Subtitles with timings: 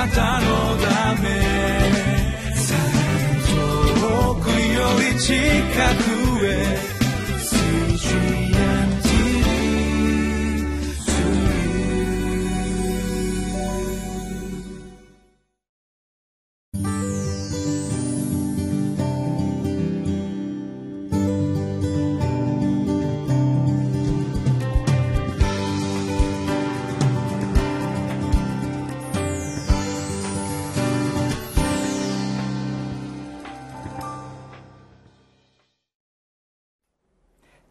[0.00, 0.46] なたの
[0.78, 1.28] ため。
[4.00, 5.34] 遠くより近
[6.04, 6.09] く。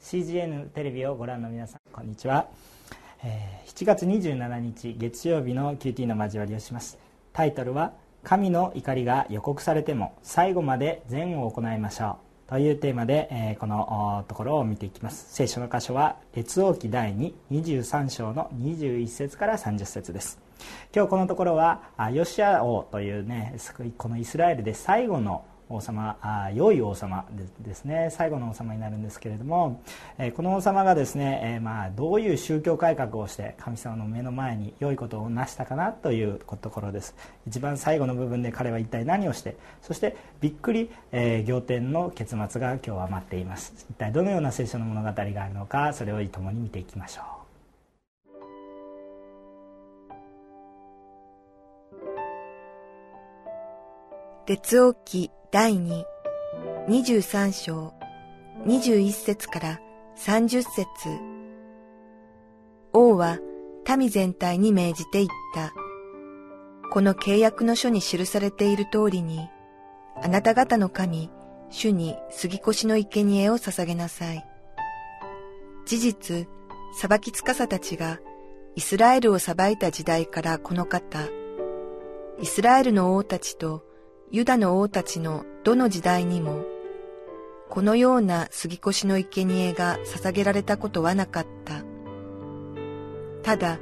[0.09, 2.47] CGN テレビ」をご覧の皆さんこんにちは、
[3.23, 6.97] えー、7月27日月曜日の QT の交わりをします。
[7.31, 7.93] タイトルは
[8.25, 12.17] 「神の怒りが予告されても最後まで善を行いましょ
[12.47, 15.31] う」というテーマで、えー、このところを見ていきます。
[15.31, 17.13] 聖書の箇所は列王記第
[17.51, 20.39] 223章の21節から30節です。
[20.91, 23.55] 今日このところはヨシア王というね
[23.99, 27.25] このイスラエルで最後の王様あ良い王様
[27.61, 28.09] ですね。
[28.11, 29.81] 最後の王様になるんですけれども、
[30.17, 37.15] えこの王様がですね、えまあ、どういう宗教改革をして神様の目の前に良いことを成したかなというところです。
[37.47, 43.85] 一番最後の部分で彼は一体何をしてそしてびっくり、え仰天の結末が今日は待っています。
[43.89, 47.38] 一体どのような聖書の物語があるのかそれを共に見ていきましょう。
[54.49, 56.03] 列王記第2、
[56.87, 57.93] 23章、
[58.65, 59.79] 21節から
[60.17, 60.89] 30節
[62.91, 63.37] 王は
[63.95, 65.71] 民全体に命じて言った。
[66.89, 69.47] この契約の書に記されている通りに、
[70.19, 71.29] あなた方の神、
[71.69, 74.43] 主に杉越の生贄を捧げなさい。
[75.85, 76.47] 事実、
[76.99, 78.19] 裁き司たちが
[78.75, 81.27] イスラエルを裁いた時代からこの方、
[82.41, 83.87] イスラエルの王たちと
[84.31, 86.63] ユダの王たちのどの時代にも、
[87.67, 91.83] このような杉越の生贄が捧げられたことはなかった。
[93.41, 93.79] ただ、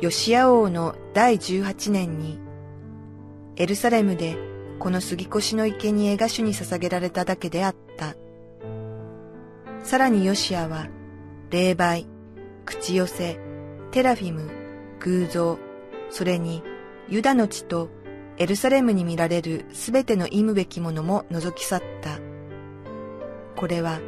[0.00, 2.40] ヨシア王の第18年に、
[3.54, 4.36] エルサレムで
[4.80, 8.16] この杉越の生贄が主に捧げられただけであった。
[9.84, 10.88] さらにヨシアは、
[11.50, 12.06] 霊媒、
[12.64, 13.38] 口寄せ、
[13.92, 14.50] テラフィム、
[14.98, 15.58] 偶像、
[16.10, 16.64] それに
[17.08, 17.88] ユダの地と
[18.38, 22.18] エルサレムに見られるすべての忌むべきものも覗き去った。
[23.56, 24.00] これは、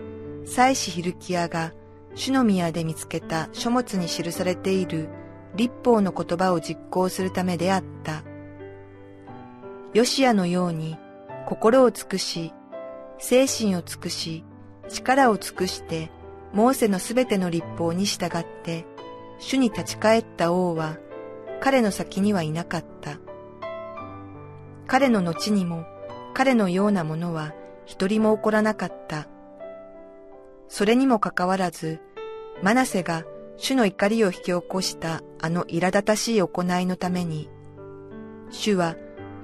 [0.44, 1.72] 祭司ヒルキアが
[2.14, 5.08] 主の宮で見つけた書物に記されている
[5.54, 8.22] 立法の言葉を実行するためであった。
[9.94, 10.98] ヨシアのように
[11.46, 12.52] 心を尽くし、
[13.18, 14.44] 精神を尽くし、
[14.88, 16.10] 力を尽くして、
[16.52, 18.84] モーセのすべての立法に従って、
[19.38, 20.98] 主に立ち返った王は、
[21.60, 23.18] 彼の先にはいなかった。
[24.88, 25.84] 彼の後にも
[26.34, 27.52] 彼のようなものは
[27.84, 29.28] 一人も起こらなかった。
[30.66, 32.00] それにもかかわらず、
[32.62, 33.24] マナセが
[33.58, 37.50] 主の怒りを引き起こしたあの苛立たしい行いのために、
[38.50, 38.96] 主は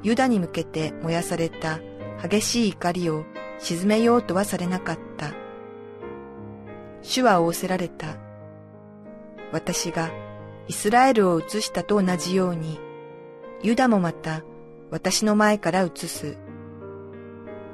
[0.03, 1.79] ユダに向けて燃やされた
[2.23, 3.25] 激しい怒りを
[3.59, 5.33] 沈めようとはされなかった。
[7.03, 8.17] 主は仰せられた。
[9.53, 10.11] 私が
[10.69, 12.81] イスラエルを移したと同じように、
[13.63, 14.43] ユダもまた
[14.91, 16.37] 私の前から移す。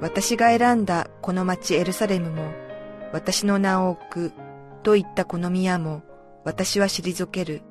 [0.01, 2.53] 私が選んだこの町エルサレムも、
[3.13, 4.33] 私の名を置く、
[4.83, 6.03] と言ったこの宮も、
[6.45, 7.63] 私は退ける。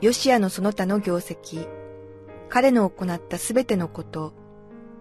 [0.00, 1.68] ヨシアのその他の業績、
[2.48, 4.32] 彼の行ったすべてのこと、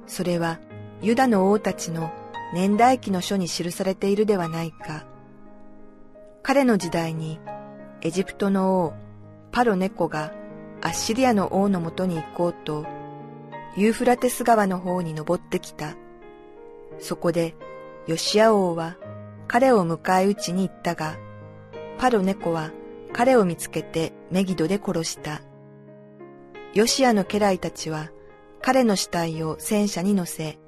[0.07, 0.59] それは
[1.01, 2.12] ユダの王たちの
[2.53, 5.06] 年代記の書に記されているではないか。
[6.41, 7.40] 彼の時代に
[8.01, 8.94] エジプトの王
[9.51, 10.34] パロネコが
[10.81, 12.85] アッシリアの王のもとに行こうと
[13.75, 15.95] ユーフラテス川の方に登ってきた。
[17.00, 17.56] そこで、
[18.06, 18.97] ヨシア王は
[19.47, 21.17] 彼を迎え撃ちに行ったが、
[21.97, 22.72] パロネコは
[23.13, 25.41] 彼を見つけてメギドで殺した。
[26.73, 28.12] ヨシアの家来たちは
[28.62, 30.59] 彼の死体を戦車に乗せ、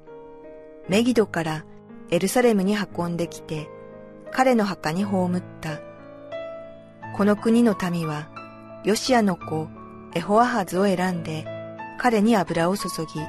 [0.88, 1.64] メギドから
[2.10, 3.68] エルサレムに運んできて、
[4.32, 5.80] 彼の墓に葬った。
[7.16, 8.28] この国の民は、
[8.84, 9.68] ヨシアの子、
[10.14, 11.55] エホアハズを選んで、
[11.98, 13.20] 彼に油を注ぎ、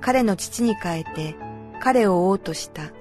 [0.00, 1.34] 彼の父に変えて
[1.80, 2.92] 彼を王とした。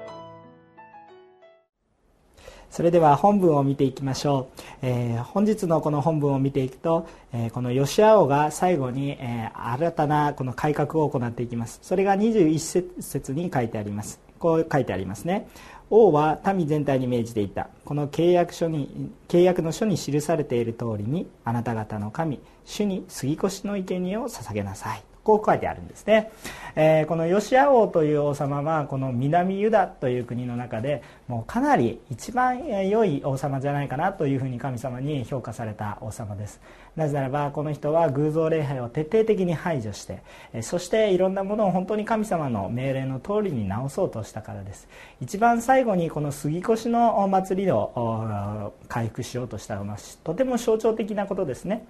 [2.69, 11.79] それでは本文を見ていきましょう、えー、本日のこの本文を見ていくと、えー、このヨシア王が最後に、えー、新たなこの改革を行っていきます。
[11.81, 14.21] それが21節に書いてあります。
[14.39, 15.49] こう書いてありますね。
[15.91, 17.69] 王は民全体に命じていた。
[17.83, 25.03] この契約書に契約の書に記されている通りにあなた方の神主に杉越の生贄を捧げなさい。
[25.23, 26.31] こう書いてあるんですね、
[26.75, 36.59] えー、このヨシア王という王様はこの南ユダという国の中でもうかなり一番良い王様じゃないかなというふうに神様に評価された王様です。
[36.97, 40.23] なぜならばこの人は偶像礼拝を徹底的に排除して
[40.61, 44.89] そしていろんなものを本当に神様の命令の通りに直そうとしたからです。
[45.21, 49.95] 一番最後にこの杉越の祭りを回復しようとしたのは
[50.25, 51.85] とても象徴的なことですね。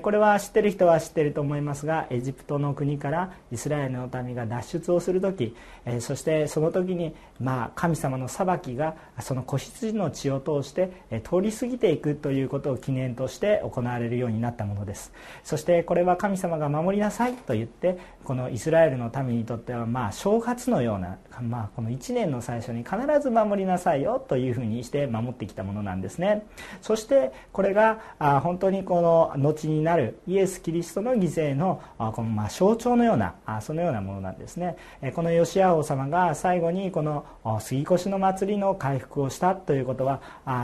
[0.00, 5.54] これは知ってる人は知ってると思いますがエジプトの国からイスラエルの民が脱出をする時
[6.00, 10.90] そしてその時にまあ神様の裁きがその子羊の血を通して
[11.24, 15.12] 通り過ぎていくということを記念として行われるようになったものです。
[15.44, 26.46] そしてこれは神様が守りなさいと言ってこのイスラエルの民にとってはまあ正月のような、まあ、この1年の最初に必ず守りなさいよというふうにして守ってきたものなんですね。
[26.80, 27.98] そしてこれが
[28.42, 34.76] 本当にこの後になるイエス・キリストの犠牲のこのま象徴のようなそのようなものなんですね。
[35.14, 37.24] このヨシア王様が最後にこの
[37.60, 40.20] 杉越の祭りのの回復をしたということは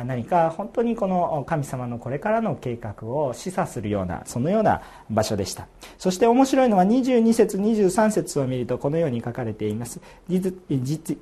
[0.06, 5.66] 何か本当にこの神様のこれからの計画を示唆するようなそのような場所でした。
[5.98, 10.00] そして面白いのは22節23節を見るとこのように書かれています。
[10.28, 10.54] 事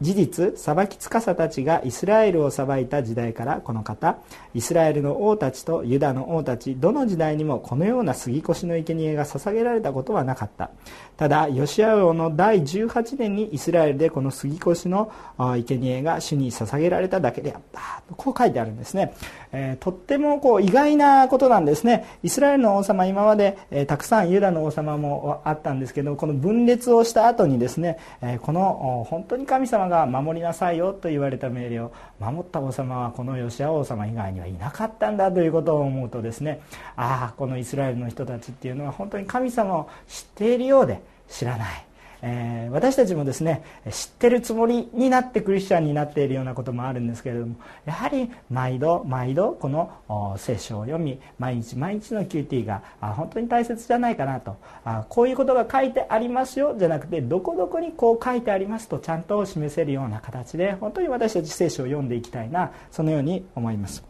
[0.01, 4.19] 実裁き司たちがイスラエルを裁いた時代からこの方
[4.55, 10.71] イスラエルの王たちとユダの王たちどの時代にもこのような杉越の生贄が捧げられたことはなかった。
[11.17, 18.03] ただヨシア王の第18年にイスラエルでこの杉越の生贄が主に捧げられただけであった。
[18.17, 19.15] こう書いてあるんですね、
[19.53, 22.19] えー、とってもこう意外なことなんですね。
[22.23, 36.61] イスラエルの王様今まで、えー、たくさんユダの王様もあったんですけどこの分裂をした後にですね、えー、この本当に神様が守りなさいよと言われた命令を守った王様はこのヨシア王様以外にはいなかったんだということを思うとですね
[36.97, 41.87] ああこのイスラエルの人たちっていうのは本当に神様を知っているようで知らない。
[42.23, 64.05] えー、私たちもですね知ってるつもりになってクリスチャンになっているようなこともあるんですけれどもやはり毎度毎度この聖書を読み毎日毎日の QT が本当に大切じゃないかなとあこういうことが書いてありますよじゃなくてどこどこにこう書いてありますとちゃんと示せるような形で本当に私たち聖書を読んでいきたいなそのように思います。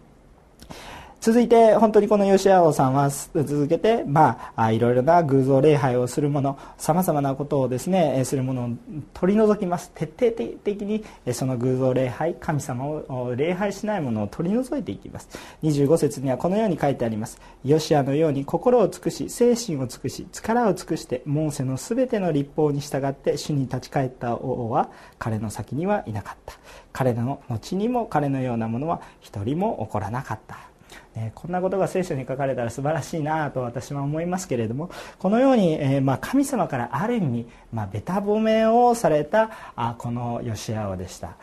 [1.22, 8.70] 続いて本当にこの吉アさんは続けて、まあ、いろいろな偶像礼拝をするものさまざまなことをですねするものを
[9.14, 9.92] 取り除きます。
[9.94, 15.28] 徹底的にその偶像礼拝神様を礼拝しないものを取り除いていきます。
[15.62, 17.40] 25節にはこのように書いてあります。
[17.64, 24.90] ヨシアのように心を尽くし精神を尽くし力を尽くしてモーセのすべての立法に従って主に立ち返った王は
[25.20, 26.54] 彼の先にはいなかった。
[26.92, 30.71] 彼の後にも彼のようなものは一人も起こらなかった。
[31.14, 41.36] えこんなことが聖書に書かれたら素晴らしいなと私は思いますけれどもこのように、えまあ、神様からある意味、まあ、べた褒めをされたあこのヨシア王でした。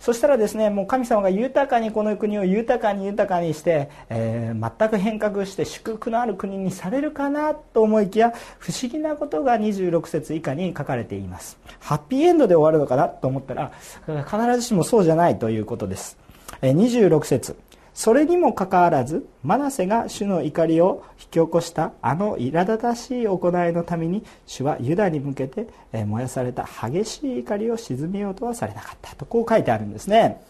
[0.00, 11.58] そしたらですねもう神様が豊かにこの国を豊かに豊かにして、えー、全く変革して祝福のある国にされるかなと思いきや不思議なことが26節以下に書かれています。
[11.80, 13.72] ハッピーエンドで終わるのかなと思ったら
[14.24, 16.16] 必ずしもそうじゃないということです。
[16.62, 17.56] 26節。
[18.00, 30.40] それにもかかわらずマナセが主の怒りを引き起こしたあの苛立たしい行いのために主はユダに向けて燃やされた激しい怒りを鎮めようとはされなかったとこう書いてあるんですね。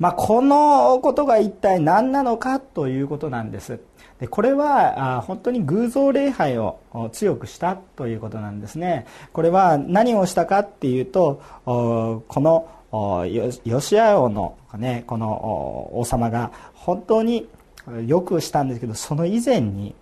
[0.00, 3.80] まあ、このことが一体何なのかということなんです
[4.20, 6.78] でこれは本当に偶像礼拝を
[7.12, 17.48] 強くしたということなんですねこれは何をしたかっていうとこのヨシア王の、ね、この王様が本当に
[18.06, 19.94] よくしたんですけどその以前に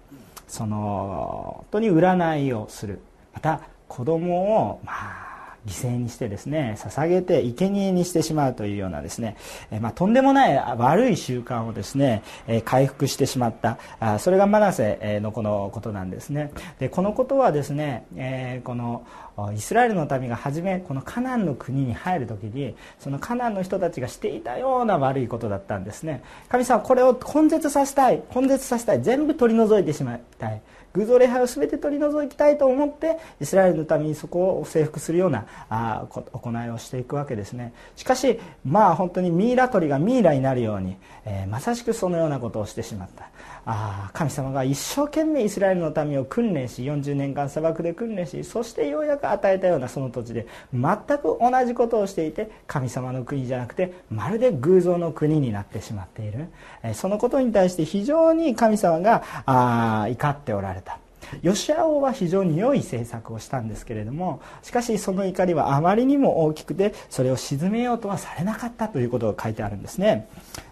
[0.47, 3.01] その本当に占いをする。
[3.35, 5.27] また子供をまあ
[5.67, 9.37] 犠牲にしてですね捧げて生贄にしてしまうというようなですね、
[9.71, 13.79] えまあ、とんでもない悪い習慣をですね、え回復してしまった。
[13.99, 16.53] あそれがマナセのこのことなんですね。
[16.79, 19.05] でこのことはですね、えこの
[19.55, 26.23] イスラエルの民が初めこのカナンの国に入る時にそのカナンの人たちがしていたような悪いことだったんですね。
[26.49, 28.23] 神様これを根絶させたい。
[28.35, 29.03] 根絶させたい。
[29.03, 30.63] 全部取り除いてしまいたい。
[30.97, 37.73] 偶像礼拝を全て取り除きたいと思ってイスラエルのためにそこを征服するようなあ行いをしていくわけですね。
[37.97, 43.29] しかしまあ本当にミイラ取りがミイラになるように、えー、まさしくそのようなことをしてしまった。
[43.69, 56.47] あ神様が一生懸命イスラエルの民を訓練し40年間砂漠で訓練しそしてようやく与えたようなその土地で全く同じことをしていて神様の国じゃなくてまるで偶像の国になってしまっている。
[56.85, 60.86] えそのことに対して非常に神様があ怒っておられた。
[61.43, 70.29] ヨシア王は非常に良い政策をしたんですけれどもしかしその怒りはあまりにも大きくてそれを鎮めようとはされなかったということが書いてあるんですね。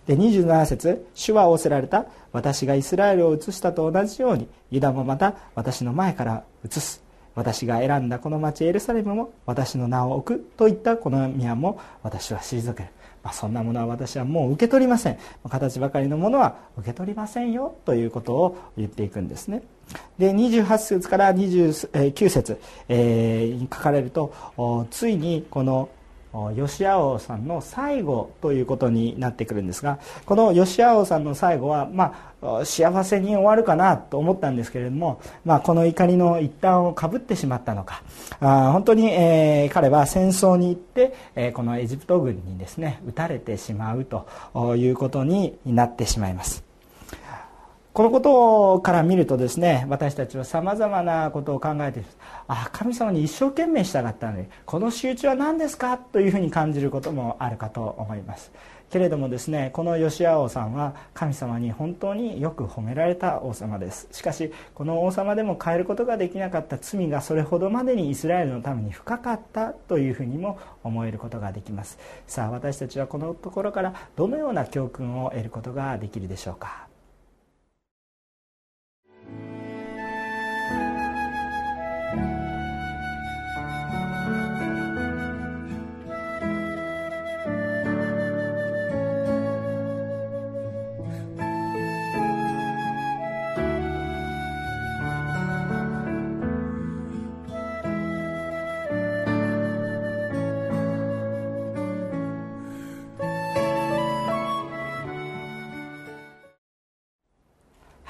[0.07, 2.07] で27節主は仰せられた。
[2.33, 7.03] 私がイスラエルを移したと同じようにユダもまた私の前から移す。
[7.35, 12.89] 私が選んだこの町エルサレムも私の名を置くといったこの宮も私は退ける。
[13.23, 15.19] まあ、そんなものは私はもう受け取りません。
[15.49, 19.63] 形ばかりのものは受け取りませんよということを言っていくんですね。
[20.19, 24.33] で28節から29節、えー、に書かれると
[24.91, 25.89] ついにこの
[26.57, 38.03] 吉ア王さんの最後ということになってくるんですがこの吉ア王さんの最後は、まあ、幸せに終わるかなと思ったんですけれども、まあ、この怒りの一端をかぶってしまったのか
[38.41, 44.27] あ本当に、えー、彼は戦争に行って、えー、このエジプト軍にですね撃たれてしまうと
[44.77, 46.64] いうことになってしまいます。
[47.95, 52.03] このことから見るとですね私たちはさまざまなことを考えて
[52.49, 58.51] あ神様に一生懸命従ったのにこの仕打ちは何ですかというふうに感じることもあるかと思います。
[58.91, 64.09] けれどもですねこの吉ア王さんは神様に本当によく褒められた王様です。
[64.11, 72.01] しかしこの王様でも変えることができなかった罪がそれほどまでにイスラエルのために深かったというふうにも思えることができます。
[72.27, 76.89] さあ私たちはこのところからどのような教訓を得ることができるでしょうか。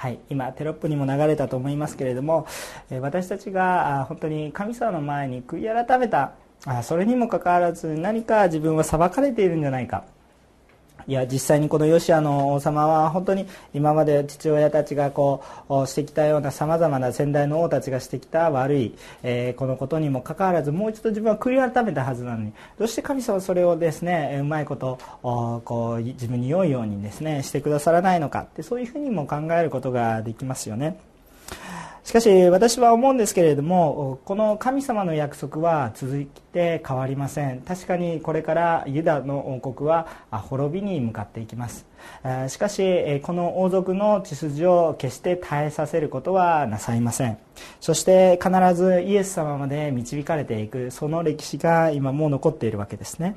[0.04, 2.46] はい、今テロップにも流れたと思いますけれども
[3.00, 6.32] 私たちが本当に神様の前に悔い改めた
[6.82, 10.04] それにもかかわらず何か自分は裁かれているんじゃないか。
[11.06, 30.98] いや実際にこのヨシアの王様は本当に今まで父親たちがこうしてきたようなさまざまな先代の王たちがしてきた悪い、えー、このことにもかかわらずもう一度自分は悔い改めたはずなのにどうして神様はそれをですねうまいことこう自分に良いようにですねしてくださらないのかってそういうふうにも考えることができますよね。
[32.04, 37.62] しかし私は思うんですけれどもこの神様の約束は続いて変わりません。
[37.62, 41.86] 確かにこれからユダの王国は滅びに向かっていきます。
[42.48, 47.38] しかしこの王族の血筋を決して耐えさせることはなさいません。
[47.80, 50.90] そして必ずイエス様まで導かれていく。
[50.90, 53.34] その歴史が今もう残っているわけですね。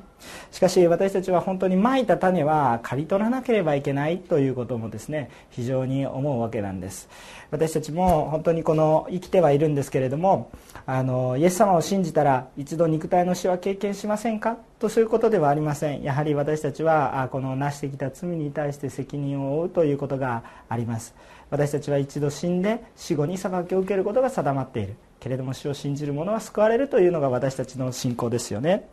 [0.50, 7.08] しかし私たちは本当にまいた種は刈り取らなければいけないということもですね非常に思うわけなんです。
[7.50, 10.50] 私たちも本当にこの生きてはいるんですけれども
[10.84, 14.58] あのイエス様を信じたら一度肉体の死は経験しませんか？
[14.78, 16.02] とそういうことではありません。
[16.02, 21.14] やはり私たちはこの成してきた罪に対して責任を負うということがあります。
[21.50, 24.96] 私たちは一度死んで死後に裁きを受けることが定まっている。
[25.20, 28.88] けれども死を信じる者は救われるというのが私たちの信仰ですよね。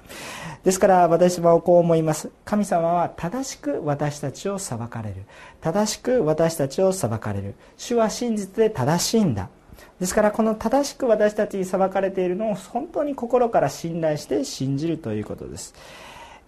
[0.64, 2.32] ですから私はこう思います。
[2.46, 5.26] 神様は正しく私たちを裁かれる。
[5.62, 7.56] 正しく私たちを裁かれる。
[7.78, 9.50] 主は真実で正しいんだ。
[10.00, 15.74] ですからこの正しく私たちに裁かれているのを本当に心から信頼して信じるということです。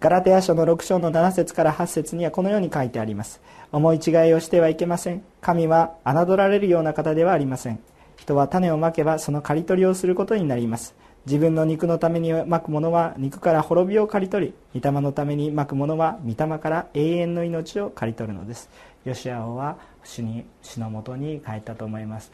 [0.00, 3.40] ガラテヤ書の6章の7節から8節にはこのように書いてあります。
[3.72, 5.22] 思い違いをしてはいけません。
[5.40, 7.80] 神は侮られるような方ではありません。
[8.18, 10.94] 人は種をまけばその刈り取りをすることになります。
[11.24, 18.70] 自分の肉のためにまくものは肉から滅びを刈り取り御霊のためにまくものは御霊から永遠の命を刈り取るのです。
[19.04, 22.32] ヨシア王は主に主のもとに帰ったと思います。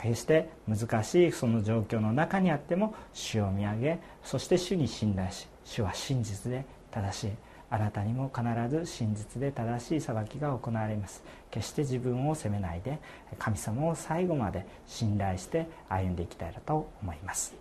[0.00, 7.30] 決して難しいその状況の中にあっても主を見上げそして主に信頼し主は真実で正しい。
[7.74, 11.24] あなたにも必ず真実で正しい裁きが行われます。
[11.50, 13.00] 決して自分を責めないで
[13.36, 17.52] 神様を最後まで信頼して歩んでいきたいと思います。